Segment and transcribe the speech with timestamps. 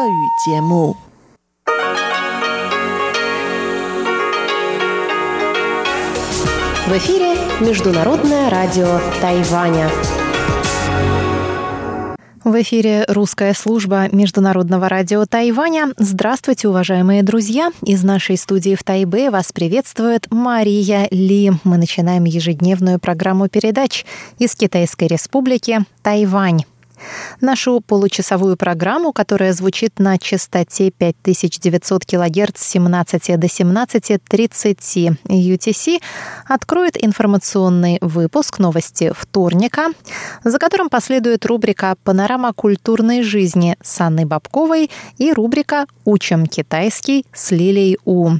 [0.00, 0.06] В
[6.96, 9.90] эфире Международное радио Тайваня.
[12.42, 15.92] В эфире русская служба Международного радио Тайваня.
[15.98, 17.70] Здравствуйте, уважаемые друзья!
[17.84, 21.52] Из нашей студии в Тайбе вас приветствует Мария Ли.
[21.64, 24.06] Мы начинаем ежедневную программу передач
[24.38, 26.62] из Китайской Республики Тайвань.
[27.40, 36.02] Нашу получасовую программу, которая звучит на частоте 5900 кГц с 17 до 17.30 UTC,
[36.46, 39.88] откроет информационный выпуск новости вторника,
[40.44, 47.50] за которым последует рубрика «Панорама культурной жизни» с Анной Бабковой и рубрика «Учим китайский» с
[47.50, 48.30] Лилией У.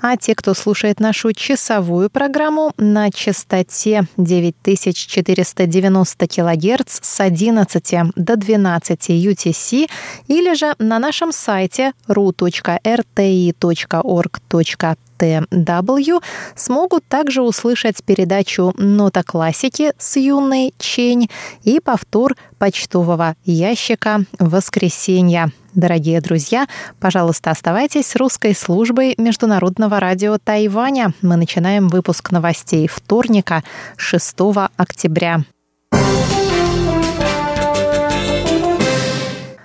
[0.00, 9.10] А те, кто слушает нашу часовую программу на частоте 9490 кГц с 11 до 12
[9.10, 9.88] UTC
[10.26, 12.72] или же на нашем сайте ru.rti.org.tw
[16.56, 21.30] смогут также услышать передачу «Нота классики» с юной Чень
[21.62, 25.52] и повтор почтового ящика «Воскресенье».
[25.74, 26.66] Дорогие друзья,
[27.00, 31.14] пожалуйста, оставайтесь с русской службой Международного радио Тайваня.
[31.22, 33.64] Мы начинаем выпуск новостей вторника,
[33.96, 34.36] 6
[34.76, 35.44] октября.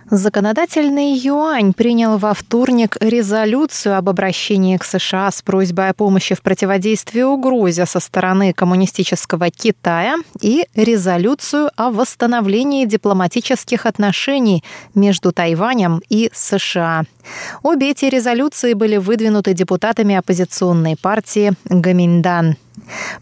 [0.09, 6.41] Законодательный юань принял во вторник резолюцию об обращении к США с просьбой о помощи в
[6.41, 14.63] противодействии угрозе со стороны коммунистического Китая и резолюцию о восстановлении дипломатических отношений
[14.95, 17.03] между Тайванем и США.
[17.61, 22.55] Обе эти резолюции были выдвинуты депутатами оппозиционной партии Гаминдан.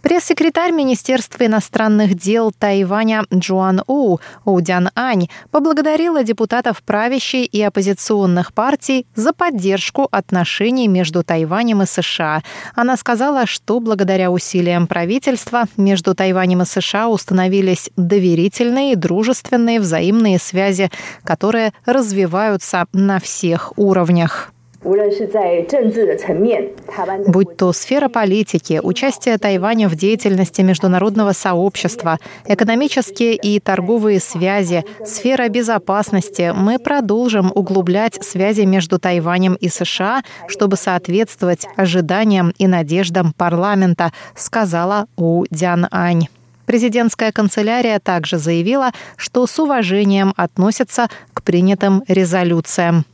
[0.02, 9.08] Пресс-секретарь Министерства иностранных дел Тайваня Джоан У Удян Ань поблагодарила депутатов правящей и оппозиционных партий
[9.16, 12.44] за поддержку отношений между Тайванем и США.
[12.75, 20.91] Она сказала, что благодаря усилиям правительства между Тайванем и США установились доверительные, дружественные взаимные связи,
[21.24, 24.51] которые развиваются на всех уровнях.
[27.28, 35.50] Будь то сфера политики, участие Тайваня в деятельности международного сообщества, экономические и торговые связи, сфера
[35.50, 44.12] безопасности, мы продолжим углублять связи между Тайванем и США, чтобы соответствовать ожиданиям и надеждам парламента,
[44.35, 46.28] сказала У Дян Ань.
[46.66, 53.06] Президентская канцелярия также заявила, что с уважением относятся к принятым резолюциям.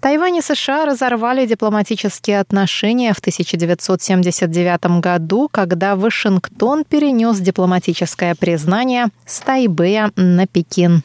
[0.00, 9.40] Тайвань и США разорвали дипломатические отношения в 1979 году, когда Вашингтон перенес дипломатическое признание с
[9.40, 11.02] Тайбэя на Пекин.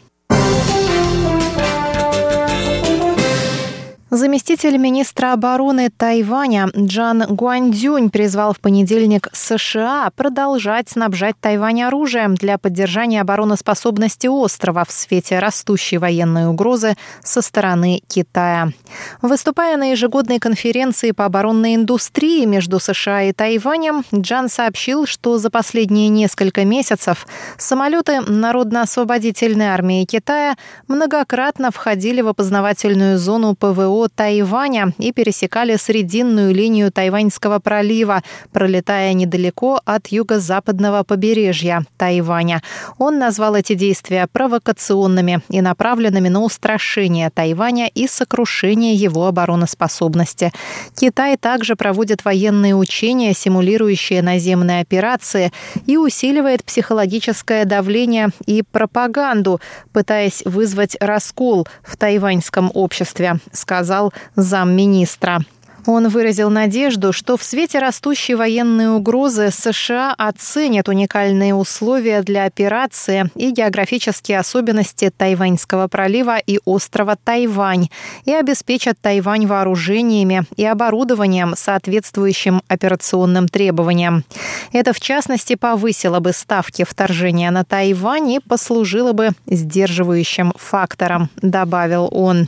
[4.13, 12.57] Заместитель министра обороны Тайваня Джан Гуандзюнь призвал в понедельник США продолжать снабжать Тайвань оружием для
[12.57, 18.73] поддержания обороноспособности острова в свете растущей военной угрозы со стороны Китая.
[19.21, 25.49] Выступая на ежегодной конференции по оборонной индустрии между США и Тайванем, Джан сообщил, что за
[25.49, 27.25] последние несколько месяцев
[27.57, 30.57] самолеты Народно-освободительной армии Китая
[30.89, 39.79] многократно входили в опознавательную зону ПВО Тайваня и пересекали срединную линию Тайваньского пролива, пролетая недалеко
[39.85, 42.61] от юго-западного побережья Тайваня.
[42.97, 50.51] Он назвал эти действия провокационными и направленными на устрашение Тайваня и сокрушение его обороноспособности.
[50.95, 55.51] Китай также проводит военные учения, симулирующие наземные операции,
[55.85, 59.61] и усиливает психологическое давление и пропаганду,
[59.93, 65.43] пытаясь вызвать раскол в тайваньском обществе, сказал сказал замминистра.
[65.87, 73.31] Он выразил надежду, что в свете растущей военной угрозы США оценят уникальные условия для операции
[73.35, 77.89] и географические особенности Тайваньского пролива и острова Тайвань
[78.25, 84.23] и обеспечат Тайвань вооружениями и оборудованием, соответствующим операционным требованиям.
[84.71, 92.07] Это, в частности, повысило бы ставки вторжения на Тайвань и послужило бы сдерживающим фактором, добавил
[92.11, 92.47] он.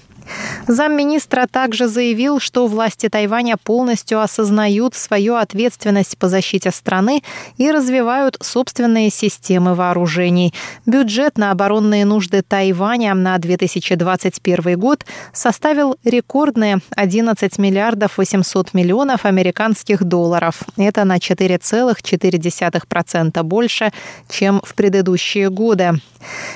[0.67, 7.21] Замминистра также заявил, что власти Тайваня полностью осознают свою ответственность по защите страны
[7.57, 10.53] и развивают собственные системы вооружений.
[10.85, 20.03] Бюджет на оборонные нужды Тайваня на 2021 год составил рекордные 11 миллиардов 800 миллионов американских
[20.03, 20.63] долларов.
[20.77, 23.91] Это на 4,4% больше,
[24.29, 25.99] чем в предыдущие годы.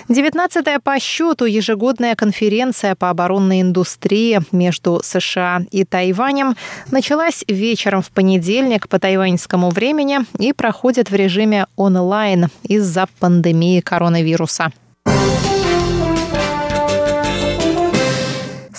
[0.10, 6.56] 19-я по счету ежегодная конференция по оборонной индустрии между США и Тайванем
[6.92, 14.72] началась вечером в понедельник по тайваньскому времени и проходит в режиме онлайн из-за пандемии коронавируса.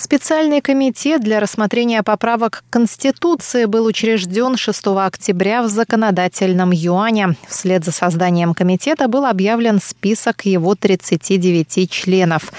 [0.09, 7.35] Специальный комитет для рассмотрения поправок к Конституции был учрежден 6 октября в законодательном юане.
[7.47, 12.51] Вслед за созданием комитета был объявлен список его 39 членов.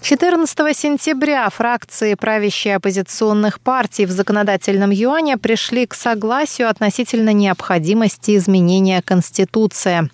[0.00, 9.00] 14 сентября фракции правящей оппозиционных партий в законодательном юане пришли к согласию относительно необходимости изменения
[9.00, 10.10] Конституции.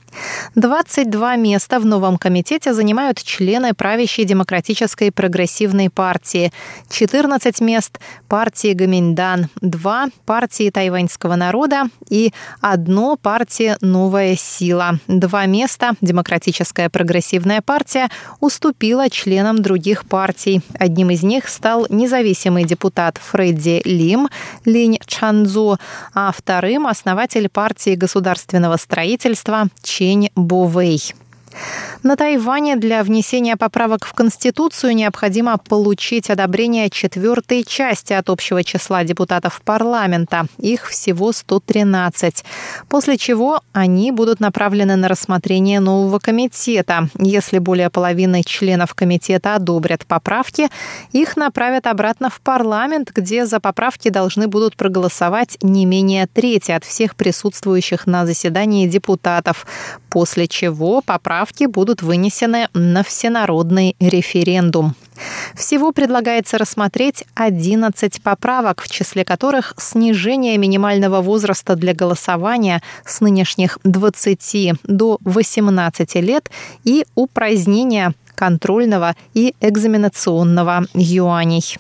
[0.55, 6.53] 22 места в новом комитете занимают члены правящей демократической прогрессивной партии,
[6.91, 7.99] 14 мест
[8.29, 14.99] партии Гаминьдан, 2 партии тайваньского народа и одно партии «Новая сила».
[15.07, 18.09] Два места демократическая прогрессивная партия
[18.41, 20.63] уступила членам других партий.
[20.79, 24.29] Одним из них стал независимый депутат Фредди Лим,
[24.65, 25.79] Линь Чанзу,
[26.15, 29.69] а вторым– основатель партии государственного строительства
[30.03, 31.15] Чень Бувей.
[32.03, 39.05] На Тайване для внесения поправок в Конституцию необходимо получить одобрение четвертой части от общего числа
[39.05, 40.47] депутатов парламента.
[40.59, 42.45] Их всего 113.
[42.89, 47.09] После чего они будут направлены на рассмотрение нового комитета.
[47.19, 50.69] Если более половины членов комитета одобрят поправки,
[51.13, 56.85] их направят обратно в парламент, где за поправки должны будут проголосовать не менее трети от
[56.85, 59.67] всех присутствующих на заседании депутатов.
[60.11, 64.95] После чего поправки будут будут вынесены на всенародный референдум.
[65.55, 73.79] Всего предлагается рассмотреть 11 поправок, в числе которых снижение минимального возраста для голосования с нынешних
[73.85, 76.51] 20 до 18 лет
[76.85, 81.77] и упразднение контрольного и экзаменационного юаней.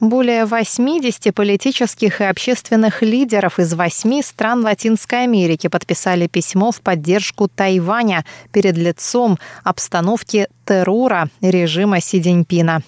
[0.00, 7.48] Более 80 политических и общественных лидеров из восьми стран Латинской Америки подписали письмо в поддержку
[7.48, 12.82] Тайваня перед лицом обстановки террора режима Си Цзиньпина.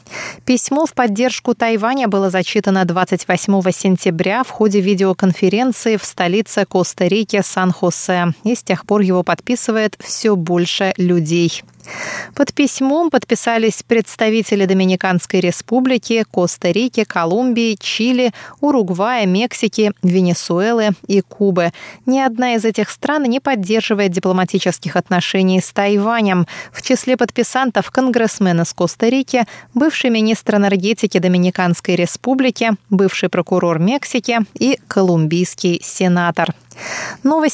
[0.45, 8.35] Письмо в поддержку Тайваня было зачитано 28 сентября в ходе видеоконференции в столице Коста-Рики Сан-Хосе,
[8.45, 11.63] и с тех пор его подписывает все больше людей.
[12.35, 21.73] Под письмом подписались представители Доминиканской республики, Коста-Рики, Колумбии, Чили, Уругвая, Мексики, Венесуэлы и Кубы.
[22.07, 26.47] Ни одна из этих стран не поддерживает дипломатических отношений с Тайванем.
[26.73, 34.79] В числе подписантов конгрессмен из Коста-Рики, бывший министр энергетики Доминиканской республики, бывший прокурор Мексики и
[34.89, 36.55] колумбийский сенатор.
[37.23, 37.51] Новость